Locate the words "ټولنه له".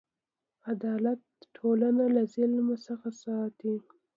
1.57-2.21